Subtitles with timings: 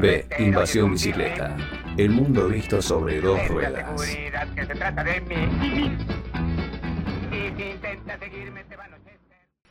[0.00, 0.26] B.
[0.38, 1.56] Invasión bicicleta.
[1.96, 4.00] El mundo visto sobre dos ruedas.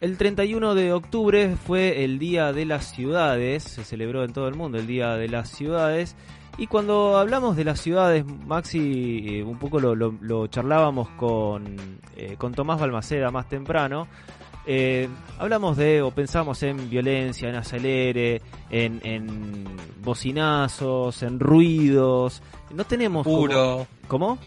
[0.01, 4.55] El 31 de octubre fue el Día de las Ciudades, se celebró en todo el
[4.55, 6.15] mundo el Día de las Ciudades.
[6.57, 11.75] Y cuando hablamos de las ciudades, Maxi, eh, un poco lo, charlábamos con,
[12.15, 14.07] eh, con Tomás Balmaceda más temprano,
[14.67, 15.07] eh,
[15.37, 19.65] hablamos de o pensamos en violencia, en acelere, en, en
[20.01, 22.41] bocinazos, en ruidos.
[22.73, 23.25] No tenemos...
[23.25, 23.87] Oscuro.
[24.07, 24.37] ¿Cómo?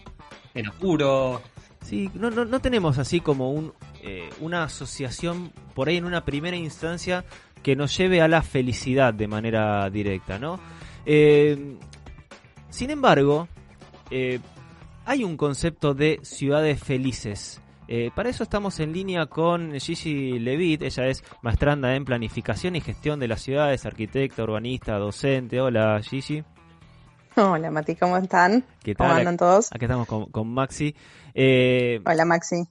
[0.55, 1.41] En oscuro.
[1.83, 6.25] Sí, no, no, no tenemos así como un, eh, una asociación por ahí en una
[6.25, 7.25] primera instancia
[7.63, 10.61] que nos lleve a la felicidad de manera directa, ¿no?
[11.07, 11.77] Eh,
[12.71, 13.49] sin embargo,
[15.05, 17.61] hay un concepto de ciudades felices.
[18.15, 23.19] Para eso estamos en línea con Gigi Levitt, ella es maestranda en planificación y gestión
[23.19, 25.61] de las ciudades, arquitecta, urbanista, docente.
[25.61, 26.45] Hola Gigi.
[27.37, 28.65] Hola Mati, ¿cómo están?
[28.83, 29.09] ¿Qué tal?
[29.09, 29.73] ¿Cómo andan todos?
[29.73, 30.95] Aquí estamos con, Maxi.
[32.05, 32.67] Hola Maxi.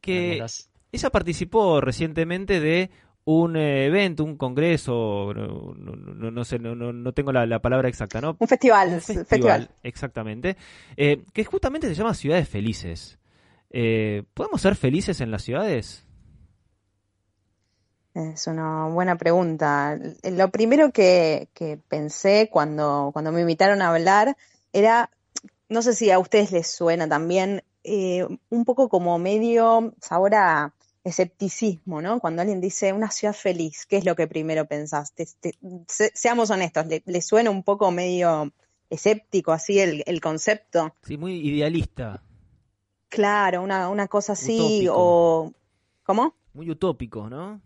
[0.00, 0.44] Que
[0.92, 2.90] ella participó recientemente de
[3.24, 8.36] un eh, evento, un congreso, no, sé, no, tengo la, palabra exacta, ¿no?
[8.38, 10.56] Un festival, festival, exactamente,
[10.96, 13.18] eh, que justamente se llama Ciudades Felices.
[13.76, 16.06] Eh, ¿Podemos ser felices en las ciudades?
[18.14, 19.98] Es una buena pregunta.
[20.22, 24.36] Lo primero que, que pensé cuando, cuando me invitaron a hablar
[24.72, 25.10] era,
[25.68, 32.00] no sé si a ustedes les suena también, un poco como medio sabor a escepticismo,
[32.00, 32.20] ¿no?
[32.20, 35.26] Cuando alguien dice una ciudad feliz, ¿qué es lo que primero pensaste?
[35.88, 38.52] seamos honestos, ¿le, suena un poco medio
[38.88, 40.94] escéptico así el, concepto?
[41.02, 42.22] Sí, muy idealista.
[43.14, 45.52] Claro, una, una cosa así, o...
[46.02, 46.34] ¿Cómo?
[46.52, 47.60] Muy utópico, ¿no?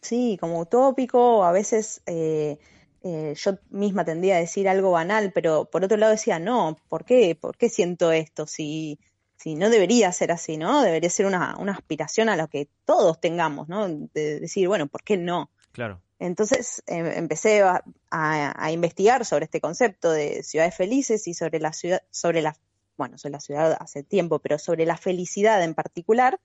[0.00, 2.58] Sí, como utópico, a veces eh,
[3.02, 7.04] eh, yo misma tendría a decir algo banal, pero por otro lado decía, no, ¿por
[7.04, 7.34] qué?
[7.34, 8.46] ¿Por qué siento esto?
[8.46, 8.98] Si
[9.36, 10.82] si no debería ser así, ¿no?
[10.82, 13.88] Debería ser una, una aspiración a lo que todos tengamos, ¿no?
[13.88, 15.50] De decir, bueno, ¿por qué no?
[15.72, 16.00] Claro.
[16.18, 21.74] Entonces em, empecé a, a, investigar sobre este concepto de ciudades felices y sobre la
[21.74, 22.56] ciudad, sobre la,
[22.96, 26.40] bueno, sobre la ciudad hace tiempo, pero sobre la felicidad en particular.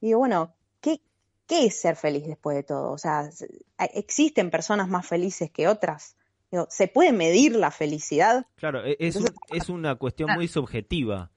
[0.00, 1.00] Digo, bueno, ¿qué,
[1.46, 2.92] qué es ser feliz después de todo?
[2.92, 3.28] O sea,
[3.94, 6.16] ¿existen personas más felices que otras?
[6.68, 8.46] ¿Se puede medir la felicidad?
[8.56, 9.18] Claro, e, es,
[9.50, 11.30] es una cuestión muy subjetiva.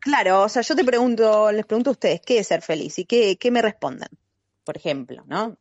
[0.00, 2.98] Claro, o sea, yo te pregunto, les pregunto a ustedes, ¿qué es ser feliz?
[2.98, 4.08] ¿Y qué, qué me responden?
[4.64, 5.56] Por ejemplo, ¿no?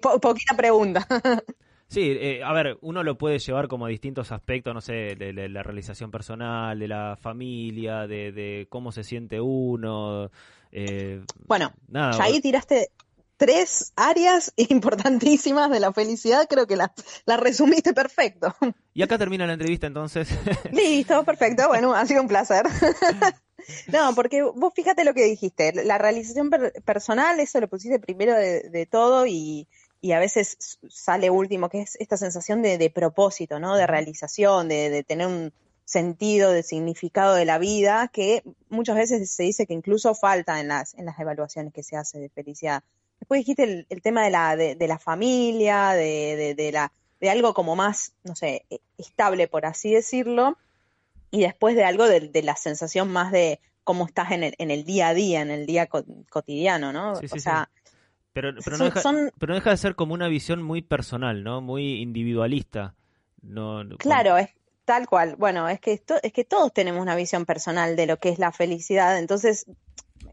[0.00, 1.06] poquita pregunta.
[1.90, 5.48] Sí, eh, a ver, uno lo puede llevar como a distintos aspectos, no sé, de,
[5.48, 10.30] la realización personal, de la familia, de, cómo se siente uno.
[10.70, 12.92] Eh, bueno, nada, ya ahí tiraste
[13.36, 16.90] tres áreas importantísimas de la felicidad, creo que las
[17.24, 18.54] la resumiste perfecto.
[18.94, 20.28] Y acá termina la entrevista entonces.
[20.72, 22.66] Listo, perfecto, bueno, ha sido un placer.
[23.92, 26.50] No, porque vos fíjate lo que dijiste, la realización
[26.84, 29.68] personal, eso lo pusiste primero de, todo y,
[30.12, 33.76] a veces sale último, que es esta sensación de, propósito, ¿no?
[33.76, 35.52] De realización, de, de, tener un
[35.84, 40.68] sentido, de significado de la vida, que muchas veces se dice que incluso falta en
[40.68, 42.82] las, en las evaluaciones que se hace de felicidad.
[43.18, 47.76] Después dijiste el, tema de la, de, la familia, de, de, la, de algo como
[47.76, 50.56] más, no sé, e, estable, por así decirlo,
[51.30, 54.84] y después de algo de, la sensación más de cómo estás en el, en el
[54.84, 55.88] día a día, en el día
[56.30, 57.12] cotidiano, ¿no?
[57.12, 57.68] o sea,
[58.32, 59.02] Pero, pero, no deja,
[59.38, 61.60] pero no deja de ser como una visión muy personal, ¿no?
[61.60, 62.94] Muy individualista.
[63.42, 64.50] No, claro, es
[64.84, 65.36] tal cual.
[65.36, 68.38] Bueno, es que, esto, es que todos tenemos una visión personal de lo que es
[68.38, 69.66] la felicidad, entonces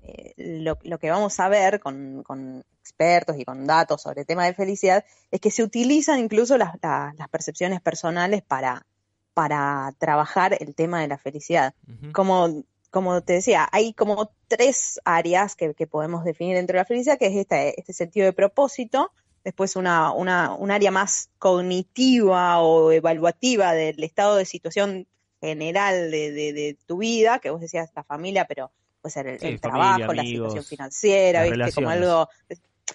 [0.04, 4.28] eh, lo, lo, que vamos a ver con, con, expertos y con datos sobre el
[4.28, 8.86] tema de felicidad es que se utilizan incluso las, las percepciones personales para,
[9.34, 11.74] para trabajar el tema de la felicidad.
[12.14, 16.86] Como como te decía, hay como tres áreas que, que, podemos definir dentro de la
[16.86, 19.12] felicidad, que es este, este sentido de propósito,
[19.44, 25.08] después una, una, un área más cognitiva o evaluativa del estado de situación
[25.40, 29.62] general de, de, de, tu vida, que vos decías la familia, pero puede ser el,
[29.62, 31.72] trabajo, la situación financiera, ¿viste?
[31.74, 32.28] Como algo.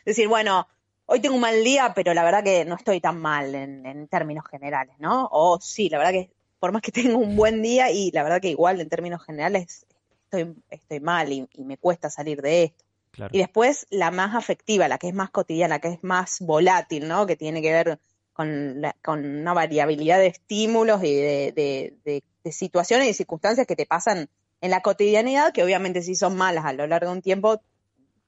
[0.05, 0.67] Decir, bueno,
[1.07, 4.45] hoy tengo un mal día, pero la verdad que no estoy tan mal en, términos
[4.51, 5.29] generales, ¿no?
[5.31, 6.31] O sí, la verdad que
[6.63, 9.85] por más que tengo un buen día y la verdad que igual en términos generales
[10.23, 12.85] estoy, estoy mal y, me cuesta salir de esto.
[13.33, 17.27] Y después la más afectiva, la que es más cotidiana, que es más volátil, ¿no?
[17.27, 17.99] Que tiene que ver
[18.33, 24.31] con, con una variabilidad de estímulos y de, de situaciones y circunstancias que te pasan
[24.61, 27.61] en la cotidianidad, que obviamente si son malas a lo largo de un tiempo,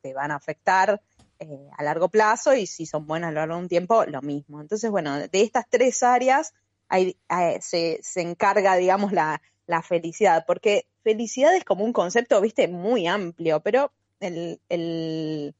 [0.01, 1.01] te van a afectar
[1.39, 4.23] eh, a largo plazo y si son buenas a lo largo de un tiempo, lo
[4.23, 4.61] mismo.
[4.61, 6.53] Entonces, bueno, de estas tres áreas
[6.89, 7.17] hay,
[7.61, 13.07] se, se, encarga, digamos, la, la, felicidad, porque felicidad es como un concepto, viste, muy
[13.07, 15.55] amplio, pero el, el,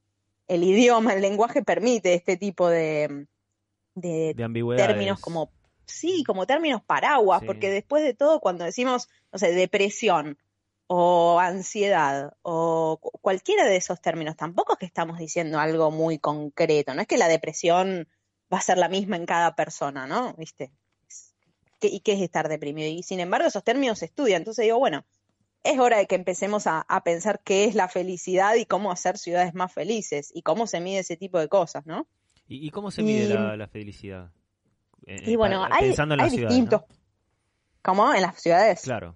[0.47, 3.27] el idioma, el lenguaje permite este tipo de,
[3.95, 4.33] de,
[4.77, 5.51] términos como,
[5.85, 10.37] sí, como términos paraguas, porque después de todo, cuando decimos, no sé, depresión,
[10.87, 16.93] o ansiedad o cualquiera de esos términos, tampoco es que estamos diciendo algo muy concreto,
[16.93, 18.07] no es que la depresión
[18.53, 20.33] va a ser la misma en cada persona, ¿no?
[20.35, 20.71] ¿Viste?
[21.81, 22.89] ¿Y qué es estar deprimido?
[22.89, 25.05] Y sin embargo esos términos se estudian, entonces digo, bueno,
[25.63, 29.53] es hora de que empecemos a, pensar qué es la felicidad y cómo hacer ciudades
[29.53, 32.07] más felices y cómo se mide ese tipo de cosas, ¿no?
[32.47, 33.27] ¿Y, cómo se mide
[33.57, 34.31] la, felicidad?
[35.07, 35.89] y bueno, hay,
[36.29, 36.83] distintos...
[37.81, 38.13] ¿Cómo?
[38.13, 38.81] En las ciudades.
[38.81, 39.15] Claro.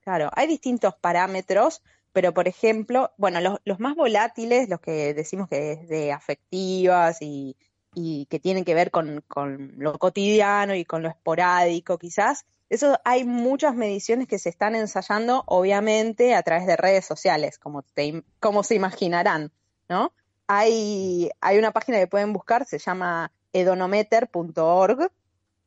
[0.00, 5.48] Claro, hay distintos parámetros, pero por ejemplo, bueno, los, los más volátiles, los que decimos
[5.48, 7.56] que es de afectivas y,
[7.94, 12.98] y que tienen que ver con, con, lo cotidiano y con lo esporádico quizás, eso
[13.04, 18.22] hay muchas mediciones que se están ensayando, obviamente, a través de redes sociales, como, te,
[18.38, 19.50] como se imaginarán,
[19.88, 20.12] ¿no?
[20.46, 25.10] Hay, hay una página que pueden buscar, se llama edonometer.org,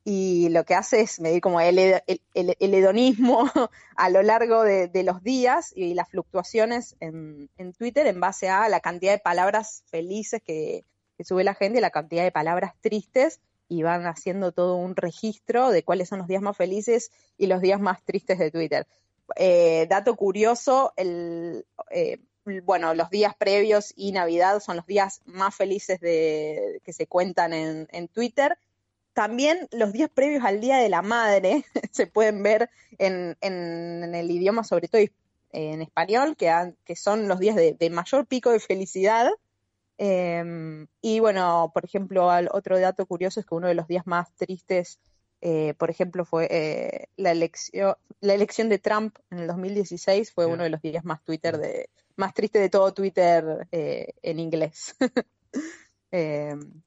[0.05, 3.49] y lo que hace es medir como el, el, hedonismo
[3.95, 8.81] a lo largo de, los días y las fluctuaciones en, Twitter en base a la
[8.81, 10.83] cantidad de palabras felices que,
[11.19, 13.39] sube la gente la cantidad de palabras tristes
[13.69, 17.61] y van haciendo todo un registro de cuáles son los días más felices y los
[17.61, 18.87] días más tristes de Twitter.
[19.35, 22.19] Eh, dato curioso, el, eh,
[22.63, 27.53] bueno, los días previos y Navidad son los días más felices de, que se cuentan
[27.53, 28.57] en, en Twitter
[29.13, 34.63] también los días previos al Día de la Madre se pueden ver en, el idioma,
[34.63, 35.01] sobre todo
[35.51, 39.29] en español, que, que son los días de, mayor pico de felicidad.
[39.97, 44.33] Em, y bueno, por ejemplo, otro dato curioso es que uno de los días más
[44.35, 44.99] tristes,
[45.41, 50.45] eh, por ejemplo, fue eh, la, elección, la elección de Trump en el 2016, fue
[50.45, 54.95] uno de los días más Twitter de más triste de todo Twitter eh, en inglés.
[56.15, 56.83] Em,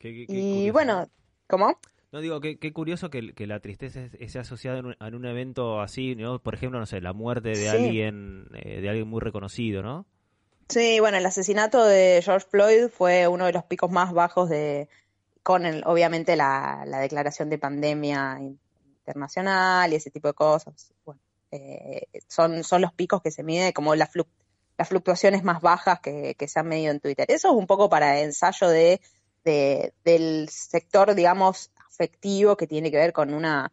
[0.00, 1.10] y bueno,
[1.46, 1.78] ¿Cómo?
[2.12, 6.38] No digo, qué, curioso que, la tristeza esté asociada en un, evento así, ¿no?
[6.40, 10.06] Por ejemplo, no sé, la muerte de alguien, eh, de alguien muy reconocido, ¿no?
[10.68, 14.88] Sí, bueno, el asesinato de George Floyd fue uno de los picos más bajos de,
[15.42, 20.92] con obviamente la, declaración de pandemia internacional y ese tipo de cosas.
[21.04, 21.20] Bueno,
[21.52, 24.10] eh, son, son los picos que se mide como las
[24.88, 27.26] fluctuaciones más bajas que, que se han medido en Twitter.
[27.28, 29.00] Eso es un poco para ensayo de
[29.46, 33.72] del sector, digamos, afectivo que tiene que ver con una,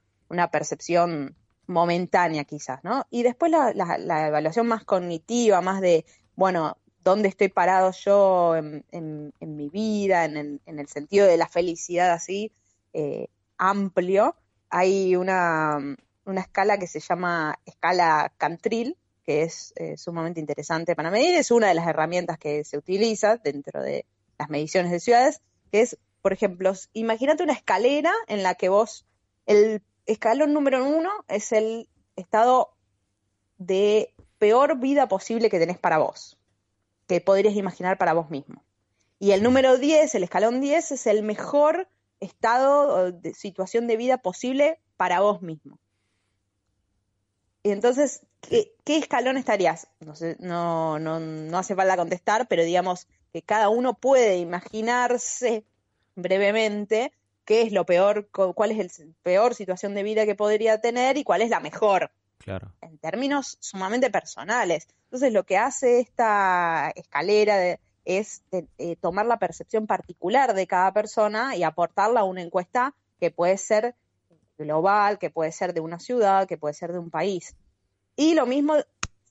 [0.52, 1.36] percepción
[1.68, 3.06] momentánea quizás, ¿no?
[3.10, 6.06] Y después la, evaluación más cognitiva, más de,
[6.36, 12.52] bueno, ¿dónde estoy parado yo en, mi vida, en el, sentido de la felicidad así,
[12.94, 13.28] eh,
[13.58, 14.36] amplio?
[14.70, 15.96] Hay una,
[16.38, 21.68] escala que se llama escala Cantril, que es eh, sumamente interesante para medir, es una
[21.68, 24.06] de las herramientas que se utiliza dentro de
[24.38, 25.42] las mediciones de ciudades,
[25.72, 29.06] que es, por ejemplo, imagínate una escalera en la que vos,
[29.46, 32.74] el escalón número uno es el estado
[33.58, 36.38] de peor vida posible que tenés para vos,
[37.14, 38.64] que podrías imaginar para vos mismo.
[39.20, 41.88] Y el número 10, el escalón 10, es el mejor
[42.20, 45.78] estado de situación de vida posible para vos mismo.
[47.62, 49.88] Y entonces, ¿qué, escalón estarías?
[50.00, 55.66] No, sé, no, no, no hace falta contestar, pero digamos, que cada uno puede imaginarse
[56.16, 57.14] brevemente
[57.46, 61.24] qué es lo peor, cuál es la peor situación de vida que podría tener y
[61.24, 62.12] cuál es la mejor.
[62.44, 62.74] Claro.
[62.82, 64.88] En términos sumamente personales.
[65.06, 71.56] Entonces, lo que hace esta escalera es eh, tomar la percepción particular de cada persona
[71.56, 73.96] y aportarla a una encuesta que puede ser
[74.58, 77.56] global, que puede ser de una ciudad, que puede ser de un país.
[78.18, 78.76] Y lo mismo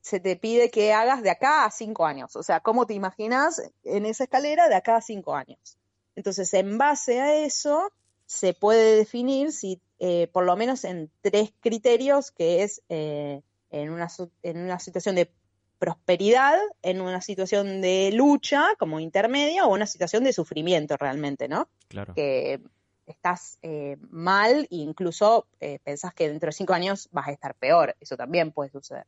[0.01, 2.35] se te pide que hagas de acá a cinco años.
[2.35, 5.77] O sea, ¿cómo te imaginas en esa escalera de acá a cinco años?
[6.17, 7.93] Entonces, en base a eso,
[8.27, 13.91] se puede definir si, eh, por lo menos en tres criterios, que es eh, en,
[13.91, 14.09] una,
[14.43, 15.31] en una situación de
[15.79, 21.69] prosperidad, en una situación de lucha como intermedia o una situación de sufrimiento realmente, ¿no?
[21.89, 22.15] Claro.
[22.15, 22.61] Que
[23.07, 25.47] estás eh, mal e incluso
[25.85, 27.97] pensás que dentro de cinco años vas a estar peor.
[28.01, 29.07] Eso también puede suceder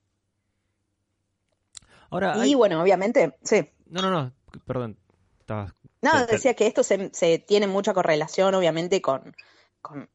[2.45, 3.69] y bueno, obviamente, sí.
[3.87, 4.33] No, no, no,
[4.67, 4.97] perdón.
[6.01, 9.37] No, decía que esto se, tiene mucha correlación, obviamente, con,
[9.83, 10.09] con,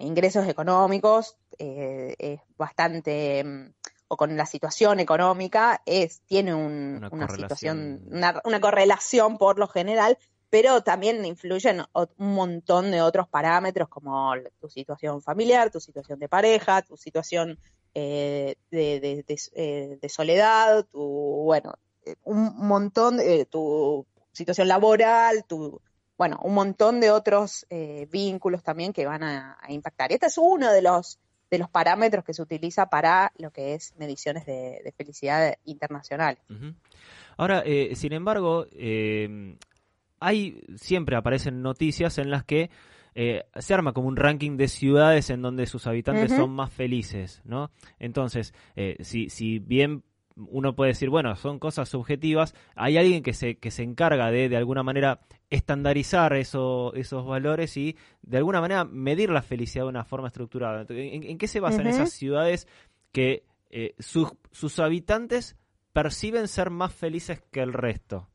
[0.00, 1.36] ingresos económicos.
[1.58, 3.44] Eh, es bastante.
[3.44, 3.72] Mm,
[4.08, 10.16] o con la situación económica, es, tiene una, situación, una, correlación por lo general,
[10.50, 16.28] pero también influyen un montón de otros parámetros como tu situación familiar, tu situación de
[16.28, 17.58] pareja, tu situación
[17.94, 19.24] eh, de,
[19.54, 21.02] eh, de, soledad, tu,
[21.44, 21.74] bueno,
[22.06, 25.82] eh, un montón, de tu situación laboral, tu,
[26.18, 27.66] bueno, un montón de otros
[28.10, 30.12] vínculos también que van a, a impactar.
[30.12, 31.18] Este es uno de los
[31.50, 36.38] de los parámetros que se utiliza para lo que es mediciones de, felicidad internacional.
[37.36, 39.56] Ahora, eh, sin embargo, eh,
[40.20, 42.70] hay siempre aparecen noticias en las que
[43.14, 47.40] eh, se arma como un ranking de ciudades en donde sus habitantes son más felices,
[47.44, 47.70] ¿no?
[47.98, 48.54] Entonces,
[49.00, 50.04] si, si bien
[50.50, 54.48] uno puede decir, bueno, son cosas subjetivas, hay alguien que se, que se encarga de,
[54.48, 59.90] de alguna manera, estandarizar eso, esos valores y, de alguna manera, medir la felicidad de
[59.90, 60.86] una forma estructurada.
[60.88, 62.68] ¿En, qué se basan esas ciudades
[63.12, 65.56] que eh, sus, habitantes
[65.92, 68.28] perciben ser más felices que el resto?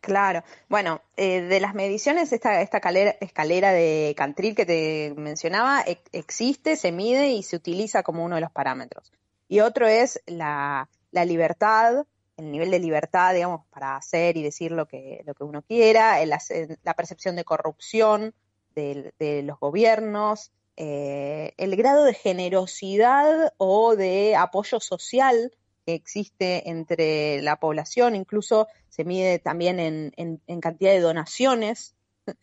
[0.00, 0.42] Claro.
[0.68, 2.78] Bueno, eh, de las mediciones, esta, esta
[3.20, 8.40] escalera, de Cantril que te mencionaba existe, se mide y se utiliza como uno de
[8.40, 9.12] los parámetros.
[9.46, 14.72] Y otro es la, la libertad, el nivel de libertad, digamos, para hacer y decir
[14.72, 18.34] lo que, lo que uno quiera, la percepción de corrupción
[18.74, 25.52] de, los gobiernos, eh, el grado de generosidad o de apoyo social
[25.84, 31.94] que existe entre la población, incluso se mide también en, cantidad de donaciones.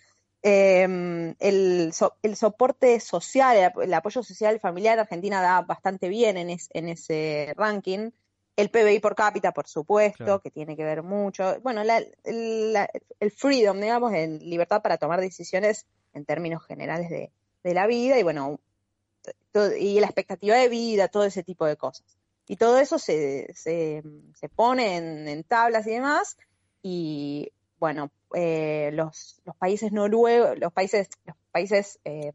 [0.43, 7.53] Em, el, soporte social, el, apoyo social familiar, Argentina da bastante bien en, en ese
[7.57, 8.11] ranking.
[8.57, 11.59] El PBI por cápita, por supuesto, que tiene que ver mucho.
[11.61, 17.31] Bueno, el freedom, digamos, en libertad para tomar decisiones en términos generales de,
[17.63, 18.59] la vida y bueno,
[19.77, 22.17] y la expectativa de vida, todo ese tipo de cosas.
[22.47, 24.01] Y todo eso se, se,
[24.55, 24.95] pone
[25.29, 26.37] en, tablas y demás.
[26.81, 32.31] Y bueno, eh, los, los países noruegos, los países, los países eh,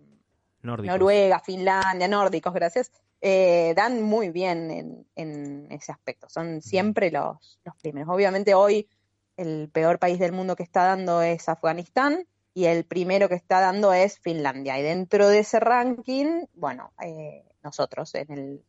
[0.62, 2.92] Noruega, Finlandia, nórdicos, gracias,
[3.24, 6.28] eh, dan muy bien en, ese aspecto.
[6.28, 8.12] Son siempre los, los primeros.
[8.12, 8.88] Obviamente hoy
[9.36, 13.60] el peor país del mundo que está dando es Afganistán y el primero que está
[13.60, 14.76] dando es Finlandia.
[14.78, 18.64] Y dentro de ese ranking, bueno, eh, nosotros en el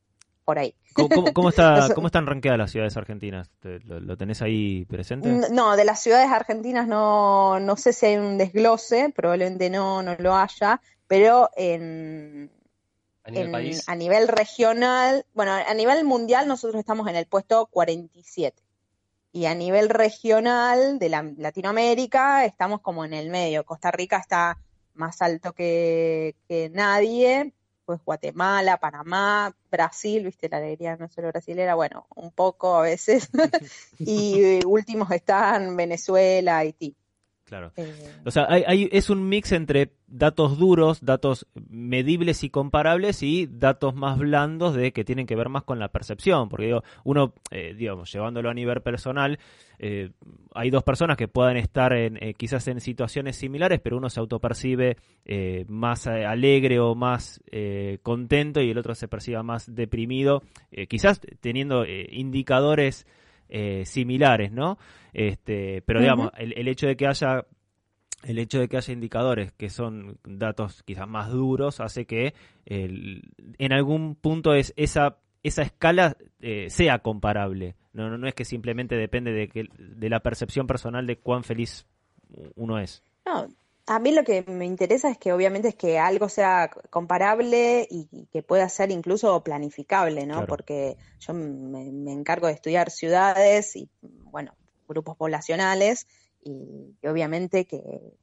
[0.46, 0.76] por ahí.
[0.94, 3.50] ¿Cómo, está, ¿Cómo están rankeadas las ciudades argentinas?
[3.62, 5.50] ¿Lo, tenés ahí presente?
[5.52, 10.16] No, de las ciudades argentinas no, no sé si hay un desglose, probablemente no, no
[10.20, 12.52] lo haya, pero en,
[13.26, 18.62] ¿A nivel, regional, bueno, a nivel mundial nosotros estamos en el puesto 47.
[19.32, 23.66] Y a nivel regional de Latinoamérica estamos como en el medio.
[23.66, 24.60] Costa Rica está
[24.94, 26.36] más alto que,
[26.74, 27.54] nadie,
[27.86, 33.30] pues Guatemala, Panamá, Brasil, viste, la alegría no solo brasilera, bueno, un poco a veces.
[34.00, 36.96] y últimos están Venezuela, Haití.
[37.54, 37.72] Claro.
[37.76, 37.94] Eh,
[38.26, 43.94] o sea, hay, es un mix entre datos duros, datos medibles y comparables y datos
[43.94, 46.50] más blandos de que tienen que ver más con la percepción.
[46.50, 49.38] Porque digo, uno, eh, digamos, llevándolo a nivel personal,
[49.78, 50.10] eh,
[50.56, 54.98] hay dos personas que pueden estar en, quizás en situaciones similares, pero uno se autopercibe
[55.68, 57.40] más alegre o más
[58.02, 60.42] contento y el otro se perciba más deprimido,
[60.88, 63.06] quizás teniendo indicadores
[63.50, 64.78] eh, similares, ¿no?
[65.14, 67.46] Este, pero digamos, el, hecho de que haya
[68.24, 72.34] el hecho de que haya indicadores que son datos quizás más duros hace que
[72.66, 77.76] en algún punto es esa esa escala eh, sea comparable.
[77.92, 81.44] No, no, no, es que simplemente depende de, que, de la percepción personal de cuán
[81.44, 81.86] feliz
[82.56, 83.04] uno es.
[83.26, 83.48] No,
[83.86, 88.28] a mí lo que me interesa es que obviamente es que algo sea comparable y,
[88.32, 90.46] que pueda ser incluso planificable, ¿no?
[90.46, 94.56] Porque yo me, encargo de estudiar ciudades y, bueno,
[94.88, 96.08] grupos poblacionales
[96.42, 98.16] y, obviamente que,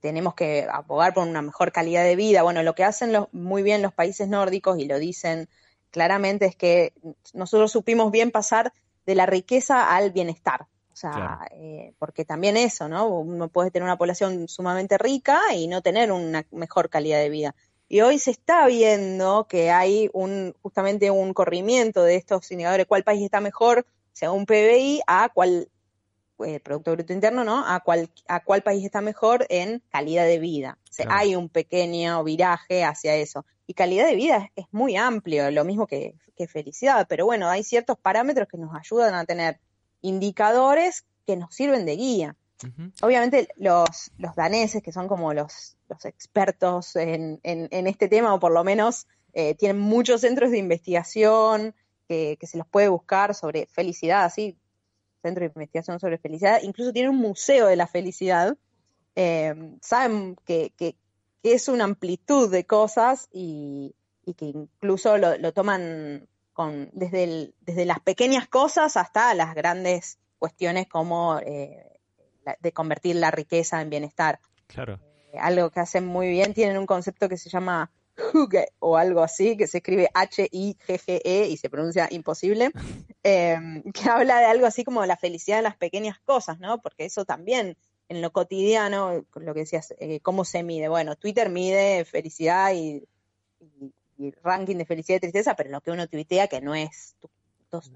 [0.00, 2.42] tenemos que abogar por una mejor calidad de vida.
[2.42, 5.48] Bueno, lo que hacen muy bien los países nórdicos y lo dicen
[5.90, 6.92] claramente es que
[7.32, 8.72] nosotros supimos bien pasar
[9.06, 10.68] de la riqueza al bienestar.
[10.92, 13.08] O sea, eh, porque también eso, ¿no?
[13.08, 17.54] Uno puede tener una población sumamente rica y no tener una mejor calidad de vida.
[17.88, 23.04] Y hoy se está viendo que hay un justamente un corrimiento de estos indicadores, cuál
[23.04, 25.68] país está mejor según PBI a cuál
[26.44, 27.66] eh, Producto Bruto Interno, ¿no?
[27.66, 30.78] A cuál, a cuál país está mejor en calidad de vida.
[30.88, 33.44] O sea, hay un pequeño viraje hacia eso.
[33.66, 37.62] Y calidad de vida es, muy amplio, lo mismo que, que felicidad, pero bueno, hay
[37.62, 39.60] ciertos parámetros que nos ayudan a tener
[40.02, 42.36] indicadores que nos sirven de guía.
[43.00, 48.40] Obviamente los, los daneses, que son como los, los expertos en, en, este tema, o
[48.40, 51.74] por lo menos eh, tienen muchos centros de investigación,
[52.06, 54.56] que, se los puede buscar sobre felicidad, así,
[55.22, 58.56] Centro de Investigación sobre Felicidad, incluso tiene un museo de la felicidad.
[59.14, 60.72] Eh, saben que,
[61.42, 63.94] es una amplitud de cosas y,
[64.36, 66.28] que incluso lo, toman
[66.60, 71.98] con, desde, desde las pequeñas cosas hasta las grandes cuestiones como eh,
[72.60, 74.40] de convertir la riqueza en bienestar.
[74.66, 75.00] Claro.
[75.32, 77.90] Eh, algo que hacen muy bien, tienen un concepto que se llama
[78.34, 82.72] Hugge o algo así, que se escribe H-I-G-G-E y se pronuncia imposible,
[83.22, 86.82] em, que habla de algo así como la felicidad en las pequeñas cosas, ¿no?
[86.82, 87.78] Porque eso también
[88.10, 90.88] en lo cotidiano, lo que decías, eh, ¿cómo se mide?
[90.88, 93.02] Bueno, Twitter mide felicidad y,
[94.42, 97.16] ranking de felicidad y tristeza, pero lo que uno tuitea que no es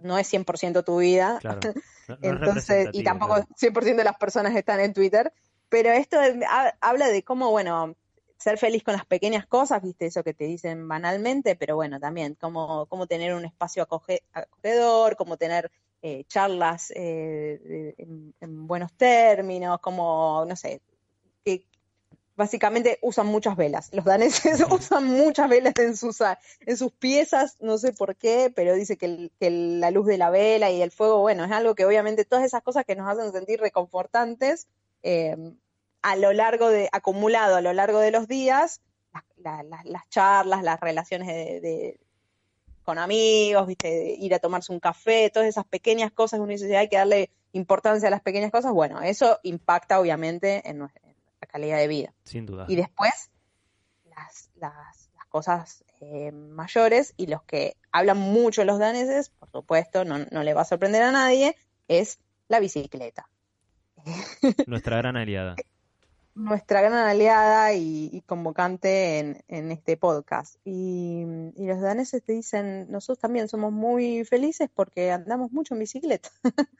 [0.03, 1.41] no es 100% tu vida.
[2.23, 5.33] Entonces, y tampoco 100% de las personas están en Twitter.
[5.69, 6.19] Pero esto
[6.81, 7.97] habla de cómo, bueno,
[8.39, 12.37] ser feliz con las pequeñas cosas, viste, eso que te dicen banalmente, pero bueno, también
[12.39, 20.45] cómo, cómo tener un espacio acogedor, cómo tener eh, charlas eh, en, buenos términos, como,
[20.47, 20.83] no sé,
[21.45, 21.65] que
[22.37, 23.91] básicamente usan muchas velas.
[23.93, 26.19] Los daneses usan muchas velas en sus,
[26.61, 30.71] en sus piezas, no sé por qué, pero dice que, la luz de la vela
[30.71, 33.61] y el fuego, bueno, es algo que obviamente todas esas cosas que nos hacen sentir
[33.61, 34.69] reconfortantes,
[35.03, 35.37] eh,
[36.03, 38.81] a lo largo de, acumulado a lo largo de los días,
[39.39, 41.99] las charlas, las relaciones de,
[42.85, 44.15] con amigos, ¿viste?
[44.19, 47.31] ir a tomarse un café, todas esas pequeñas cosas que uno dice, hay que darle
[47.53, 50.79] importancia a las pequeñas cosas, bueno, eso impacta obviamente en
[51.55, 52.13] calidad de vida.
[52.25, 52.67] Sin duda.
[52.69, 53.31] Y después,
[54.05, 60.19] las, las, cosas eh, mayores y los que hablan mucho los daneses, por supuesto, no,
[60.19, 61.57] no le va a sorprender a nadie,
[61.89, 62.19] es
[62.49, 63.29] la bicicleta.
[64.67, 65.57] Nuestra gran aliada
[66.35, 70.57] nuestra gran aliada y, convocante en, este podcast.
[70.65, 71.25] Y,
[71.57, 76.31] los daneses te dicen, nosotros también somos muy felices porque andamos mucho en bicicleta.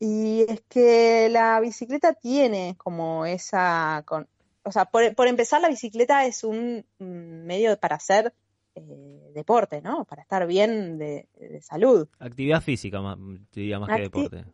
[0.00, 4.02] y es que la bicicleta tiene como esa...
[4.06, 4.26] Con,
[4.62, 8.32] o sea, por, empezar, la bicicleta es un medio para hacer
[8.74, 10.06] eh, deporte, ¿no?
[10.06, 11.28] Para estar bien de,
[11.62, 12.08] salud.
[12.18, 12.98] Actividad física,
[13.52, 14.44] diría más que deporte.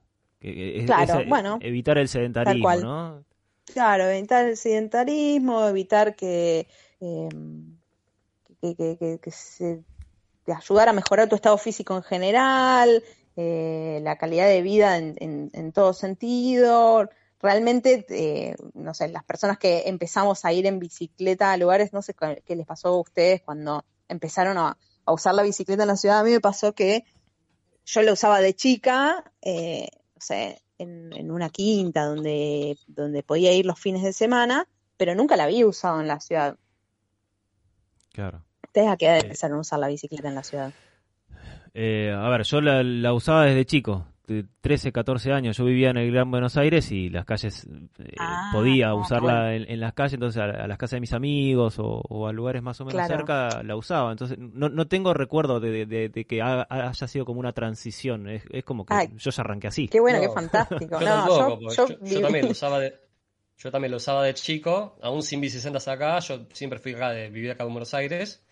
[0.85, 1.59] claro, bueno.
[1.61, 3.25] Evitar el sedentarismo, ¿no?
[3.73, 6.67] Claro, evitar el sedentarismo, evitar que,
[7.01, 7.29] eh,
[8.61, 9.85] que, que, se
[10.53, 13.03] ayudar a mejorar tu estado físico en general,
[13.37, 17.09] eh, la calidad de vida en, en, todo sentido.
[17.41, 22.03] Realmente, eh, no sé, las personas que empezamos a ir en bicicleta a lugares, no
[22.03, 25.97] sé qué les pasó a ustedes cuando empezaron a, a usar la bicicleta en la
[25.97, 26.21] ciudad.
[26.21, 27.05] A mí me pasó que
[27.85, 33.79] yo la usaba de chica, no sé, en, una quinta donde, donde podía ir los
[33.79, 36.59] fines de semana, pero nunca la había usado en la ciudad.
[38.13, 38.43] Claro.
[38.65, 40.73] ¿Ustedes a qué edad empezaron a usar la bicicleta en la ciudad?
[41.79, 44.07] Eh, a ver, yo la, usaba desde chico.
[44.27, 47.69] De 13, 14 años, yo vivía en el Gran Buenos Aires y las calles,
[48.01, 52.27] eh, ah, podía usarla en, las calles, entonces a, las casas de mis amigos o,
[52.27, 54.11] a lugares más o menos cerca la usaba.
[54.11, 58.95] Entonces no, no tengo recuerdo de, que haya sido como una transición, es, como que
[59.17, 59.87] yo ya arranqué así.
[59.87, 60.99] Qué bueno, qué fantástico.
[62.11, 62.99] yo, también lo usaba de,
[63.59, 67.29] yo también lo usaba de chico, aún sin bicisendas acá, yo siempre fui acá de
[67.31, 68.46] vivir acá en Buenos Aires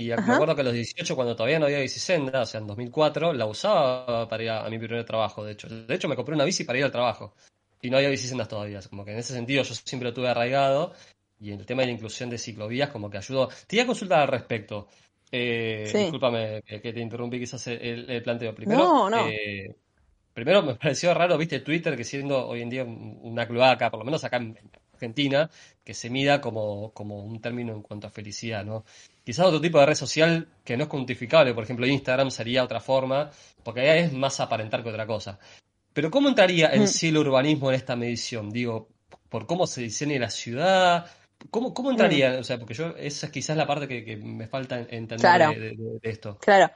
[0.00, 2.66] y me acuerdo que a los 18, cuando todavía no había bicicenda, o sea, en
[2.66, 5.68] 2004, la usaba para ir a, mi primer trabajo, de hecho.
[5.68, 7.34] De hecho, me compré una bici para ir al trabajo.
[7.82, 8.80] Y no había bicisendas todavía.
[8.88, 10.92] Como que en ese sentido yo siempre lo tuve arraigado.
[11.40, 13.48] Y en el tema de la inclusión de ciclovías, como que ayudó.
[13.66, 14.88] Te iba a consultar al respecto.
[15.32, 18.54] Eh, Discúlpame que, te interrumpí quizás el, planteo.
[18.54, 19.28] Primero, no, no.
[19.28, 19.74] Eh,
[20.32, 24.04] primero me pareció raro, viste, Twitter, que siendo hoy en día una cloaca, por lo
[24.04, 24.58] menos acá en
[24.92, 25.50] Argentina,
[25.84, 28.84] que se mida como, como un término en cuanto a felicidad, ¿no?
[29.24, 32.80] Quizás otro tipo de red social que no es cuantificable, por ejemplo Instagram sería otra
[32.80, 33.30] forma,
[33.62, 35.38] porque ahí es más aparentar que otra cosa.
[35.92, 36.86] Pero ¿cómo entraría el mm.
[36.86, 38.50] cielo urbanismo en esta medición?
[38.50, 38.88] Digo,
[39.28, 41.06] por cómo se diseña la ciudad,
[41.50, 42.32] ¿cómo, cómo entraría?
[42.32, 42.40] Mm.
[42.40, 46.38] O sea, porque yo, esa es quizás la parte que, me falta entender de, esto.
[46.38, 46.72] Claro.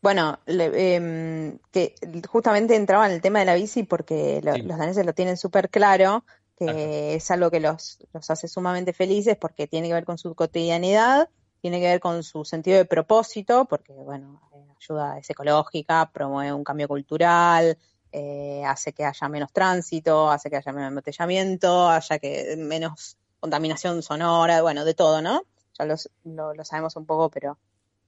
[0.00, 1.94] Bueno, em, que
[2.28, 6.24] justamente entraba en el tema de la bici porque los daneses lo tienen súper claro,
[6.58, 10.34] que es algo que los, los hace sumamente felices porque tiene que ver con su
[10.34, 11.28] cotidianidad
[11.62, 14.42] tiene que ver con su sentido de propósito, porque, bueno,
[14.76, 17.78] ayuda, es ecológica, promueve un cambio cultural,
[18.10, 24.02] eh, hace que haya menos tránsito, hace que haya menos embotellamiento, haya que menos contaminación
[24.02, 25.44] sonora, bueno, de todo, ¿no?
[25.78, 27.56] Ya lo, sabemos un poco, pero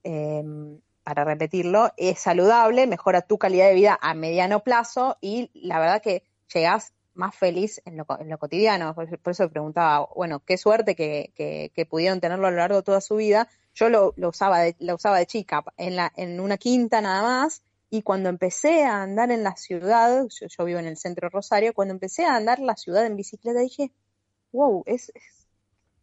[0.03, 5.79] em, para repetirlo, es saludable, mejora tu calidad de vida a mediano plazo y la
[5.79, 8.93] verdad que llegas más feliz en lo, en lo cotidiano.
[8.93, 13.01] Por, eso preguntaba, bueno, qué suerte que, que, pudieron tenerlo a lo largo de toda
[13.01, 13.47] su vida.
[13.73, 17.23] Yo lo, lo, usaba, de, lo usaba de chica, en, la, en una quinta nada
[17.23, 21.29] más, y cuando empecé a andar en la ciudad, yo, vivo en el centro de
[21.29, 23.91] Rosario, cuando empecé a andar la ciudad en bicicleta dije,
[24.51, 25.11] wow, es,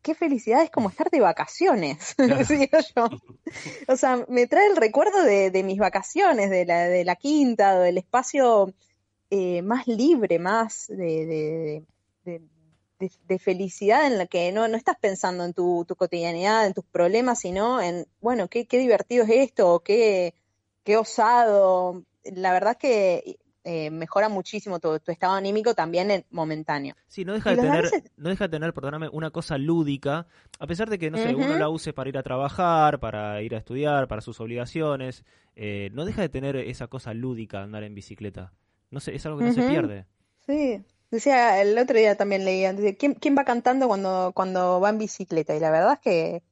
[0.03, 2.15] qué felicidad es como estar de vacaciones,
[2.97, 3.09] yo.
[3.89, 7.79] O sea, me trae el recuerdo de, de mis vacaciones, de la, de la quinta,
[7.79, 8.73] del espacio
[9.35, 11.87] eh, más libre, más de,
[12.27, 17.41] de, felicidad en la que no, no estás pensando en tu, cotidianidad, en tus problemas,
[17.41, 20.35] sino en, bueno, qué, qué divertido es esto, qué,
[20.85, 22.05] qué osado.
[22.25, 26.95] La verdad es que eh, mejora muchísimo tu, estado anímico también en momentáneo.
[27.07, 30.27] Sí, no deja, de tener, no deja de tener, perdóname, una cosa lúdica,
[30.59, 33.55] a pesar de que, no sé, uno la use para ir a trabajar, para ir
[33.55, 35.25] a estudiar, para sus obligaciones,
[35.57, 38.53] eh, no deja de tener esa cosa lúdica andar en bicicleta.
[38.93, 40.07] No sé, es algo que no se pierde.
[40.47, 44.99] Sí, decía, el otro día también leía, ¿quién, ¿quién va cantando cuando, cuando va en
[44.99, 45.57] bicicleta?
[45.57, 46.43] Y la verdad es que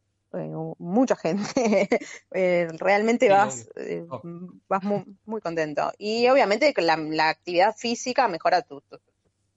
[0.79, 1.89] mucha gente,
[2.33, 4.23] eh, realmente vas, eh, oh.
[4.69, 5.93] vas muy, muy, contento.
[5.99, 8.99] Y obviamente la, la actividad física mejora tu, tu,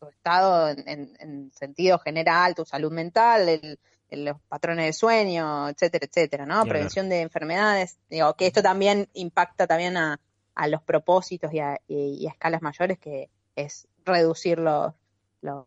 [0.10, 3.80] estado en, en, sentido general, tu salud mental, el,
[4.12, 6.65] los patrones de sueño, etcétera, etcétera, ¿no?
[6.65, 7.98] Prevención de enfermedades.
[8.10, 10.19] Digo, que esto también impacta también a,
[10.56, 14.94] a los propósitos y a, y, a, escalas mayores, que es reducir los,
[15.42, 15.66] los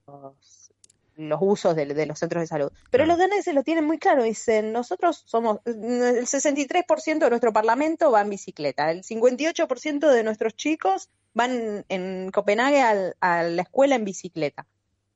[1.17, 2.73] los usos de, los centros de salud.
[2.91, 8.11] Pero los daneses lo tienen muy claro, dicen, nosotros somos, el 63% de nuestro parlamento
[8.11, 12.83] va en bicicleta, el 58% de nuestros chicos van en Copenhague
[13.21, 14.67] a la escuela en bicicleta.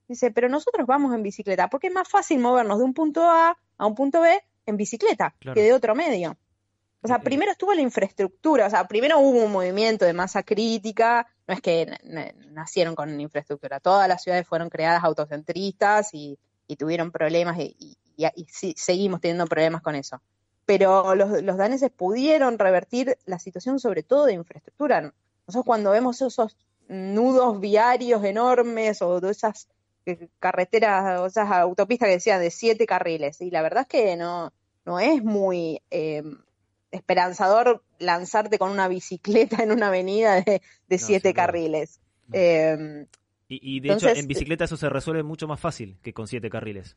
[0.09, 3.57] Dice, pero nosotros vamos en bicicleta, porque es más fácil movernos de un punto A
[3.77, 6.37] a un punto B en bicicleta que de otro medio.
[7.03, 11.27] O sea, primero estuvo la infraestructura, o sea, primero hubo un movimiento de masa crítica,
[11.47, 11.87] no es que
[12.51, 16.39] nacieron con infraestructura, todas las ciudades fueron creadas autocentristas y,
[16.79, 17.97] tuvieron problemas y,
[18.47, 20.21] seguimos teniendo problemas con eso.
[20.67, 25.13] Pero los, daneses pudieron revertir la situación sobre todo de infraestructura.
[25.47, 29.69] Nosotros cuando vemos esos nudos viarios enormes o de esas
[30.07, 34.17] eh, carreteras o esas autopistas que decían de siete carriles, y la verdad es que
[34.17, 34.53] no,
[34.85, 35.81] no es muy...
[35.91, 36.23] Eh,
[36.91, 42.01] esperanzador lanzarte con una bicicleta en una avenida de, siete carriles.
[42.33, 43.07] Em,
[43.49, 46.97] y, de hecho, en bicicleta eso se resuelve mucho más fácil que con siete carriles.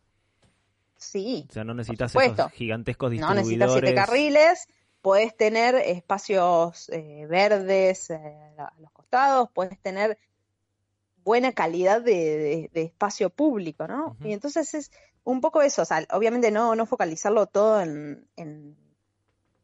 [0.97, 1.47] Sí.
[1.49, 3.45] O sea, no necesitas esos gigantescos distribuidores.
[3.45, 4.67] No necesitas siete carriles,
[5.01, 8.17] puedes tener espacios eh, verdes eh,
[8.57, 10.17] a los costados, puedes tener
[11.23, 14.17] buena calidad de, espacio público, ¿no?
[14.23, 14.91] Y entonces es
[15.23, 18.75] un poco eso, o sea, obviamente no, no focalizarlo todo en en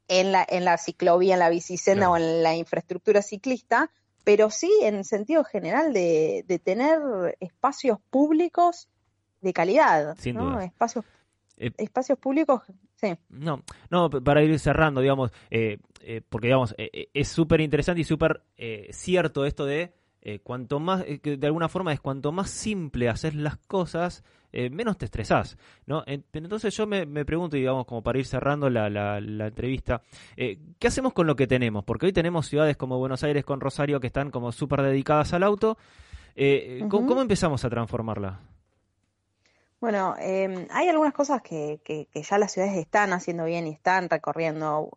[0.10, 3.92] la, en la ciclovía, en la bicicenda o en la infraestructura ciclista,
[4.24, 7.00] pero sí en sentido general de, tener
[7.40, 8.90] espacios públicos
[9.42, 10.60] de calidad, ¿no?
[10.62, 11.06] Espacios,
[11.58, 12.62] eh, espacios públicos,
[12.96, 13.16] sí.
[13.30, 18.44] No, no, para ir cerrando, digamos, eh, eh, porque digamos, es súper interesante y súper
[18.92, 23.36] cierto esto de eh, cuanto más, eh, de alguna forma es cuanto más simple haces
[23.36, 26.04] las cosas, eh, menos te estresás, ¿no?
[26.08, 30.02] Entonces yo me, pregunto, digamos, como para ir cerrando la, la, entrevista,
[30.36, 31.86] ¿qué hacemos con lo que tenemos?
[31.86, 35.44] Porque hoy tenemos ciudades como Buenos Aires con Rosario que están como súper dedicadas al
[35.44, 35.78] auto.
[36.90, 38.40] ¿cómo, empezamos a transformarla?
[39.80, 43.72] Bueno, em, hay algunas cosas que, que, que, ya las ciudades están haciendo bien y
[43.72, 44.90] están recorriendo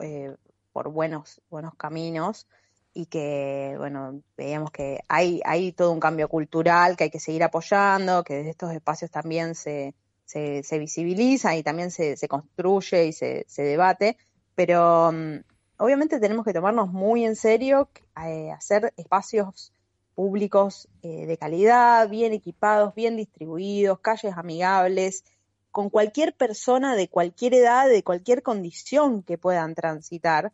[0.73, 2.49] por buenos, buenos caminos
[2.95, 7.43] y que, bueno, veíamos que hay, hay todo un cambio cultural que hay que seguir
[7.43, 13.07] apoyando, que desde estos espacios también se, se, se visibiliza y también se, se construye
[13.07, 14.17] y se, se debate,
[14.55, 15.41] pero mm,
[15.79, 17.89] obviamente tenemos que tomarnos muy en serio
[18.25, 19.73] eh, hacer espacios
[20.15, 25.25] públicos eh, de calidad, bien equipados, bien distribuidos, calles amigables,
[25.71, 30.53] con cualquier persona de cualquier edad, de cualquier condición que puedan transitar,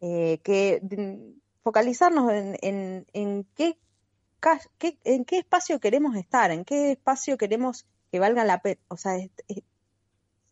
[0.00, 3.76] eh, que mm, focalizarnos en, en, qué,
[5.04, 9.16] en qué espacio queremos estar, en qué espacio queremos que valga la pena, o sea,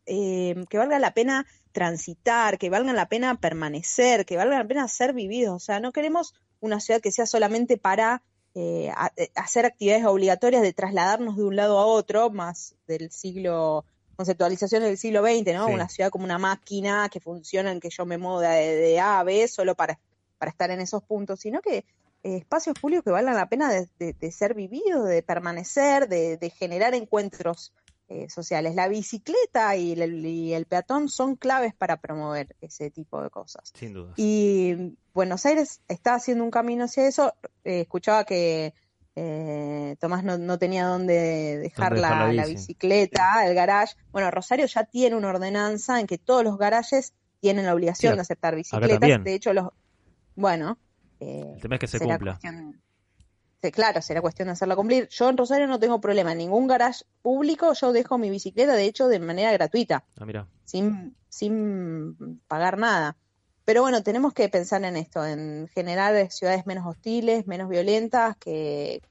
[0.06, 4.88] eh, que valga la pena transitar, que valga la pena permanecer, que valga la pena
[4.88, 5.54] ser vividos.
[5.54, 8.22] O sea, no queremos una ciudad que sea solamente para
[8.54, 13.84] eh, eh, hacer actividades obligatorias de trasladarnos de un lado a otro, más del siglo,
[14.16, 15.66] conceptualización del siglo XX, ¿no?
[15.66, 19.20] Una ciudad como una máquina que funciona en que yo me muevo de, de A
[19.20, 19.98] a B solo para
[20.42, 21.84] para estar en esos puntos, sino que
[22.24, 27.72] eh, espacios públicos que valgan la pena de, ser vividos, de permanecer, de, generar encuentros
[28.08, 28.74] eh, sociales.
[28.74, 33.70] La bicicleta y el, peatón son claves para promover ese tipo de cosas.
[33.72, 34.14] Sin duda.
[34.16, 37.34] Y Buenos Aires está haciendo un camino hacia eso.
[37.62, 38.74] Eh, escuchaba que
[39.14, 43.94] Eh, Tomás no, no, tenía dónde dejar, la, la, bicicleta, el garage.
[44.10, 48.20] Bueno, Rosario ya tiene una ordenanza en que todos los garajes tienen la obligación de
[48.22, 49.24] aceptar bicicletas.
[49.24, 49.68] De hecho, los.
[50.34, 50.78] Bueno.
[51.20, 52.38] Eh, el tema es que se cumpla.
[53.72, 55.08] claro, será cuestión de hacerla cumplir.
[55.08, 56.32] Yo en Rosario no tengo problema.
[56.32, 60.04] En ningún garage público yo dejo mi bicicleta, de hecho, de manera gratuita.
[60.18, 60.48] Ah, mira.
[60.64, 63.16] Sin, sin pagar nada.
[63.64, 69.02] Pero bueno, tenemos que pensar en esto, en generar ciudades menos hostiles, menos violentas, que,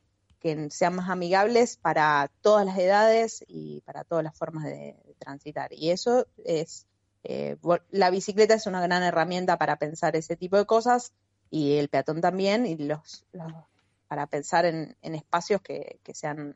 [0.70, 5.72] sean más amigables para todas las edades y para todas las formas de, transitar.
[5.72, 6.88] Y eso es,
[7.24, 7.58] eh,
[7.92, 11.14] la bicicleta es una gran herramienta para pensar ese tipo de cosas
[11.50, 13.26] y el peatón también, y los,
[14.08, 16.56] para pensar en, espacios que, sean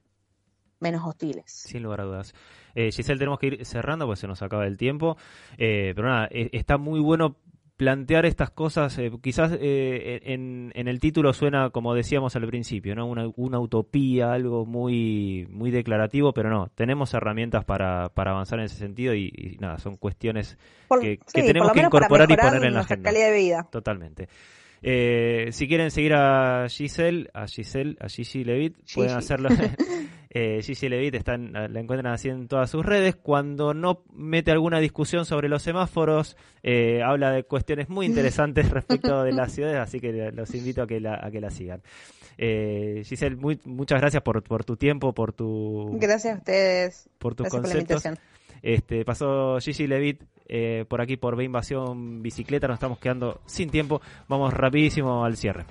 [0.80, 1.52] menos hostiles.
[1.52, 2.34] Sin lugar a dudas.
[2.76, 5.18] Eh, Giselle, tenemos que ir cerrando porque se nos acaba el tiempo.
[5.58, 7.38] Eh, pero nada, e, está muy bueno
[7.78, 13.06] plantear estas cosas, eh, quizás eh, en, el título suena como decíamos al principio, ¿no?
[13.08, 18.78] Una, utopía, algo muy, muy declarativo, pero no, tenemos herramientas para, para avanzar en ese
[18.78, 20.58] sentido y, nada, son cuestiones
[21.02, 23.10] que, tenemos que incorporar y poner en la agenda.
[23.10, 23.68] calidad de vida.
[23.72, 24.30] Totalmente.
[24.82, 29.50] Eh, si quieren seguir a Giselle, a Giselle, a Gigi Levit, pueden hacerlo.
[30.38, 33.16] eh, Gigi Levit está la encuentran así en todas sus redes.
[33.16, 39.24] Cuando no mete alguna discusión sobre los semáforos, eh, habla de cuestiones muy interesantes respecto
[39.24, 41.82] de las ciudades, así que los invito a que la, a que la sigan.
[42.38, 45.98] Eh, Giselle, muchas gracias por, por tu tiempo, por tu...
[46.02, 47.10] Gracias a ustedes.
[47.18, 48.04] Por tus conceptos.
[48.62, 52.68] Este, pasó Gigi Levit eh, por aquí por B Invasión Bicicleta.
[52.68, 54.02] Nos estamos quedando sin tiempo.
[54.28, 55.64] Vamos rapidísimo al cierre.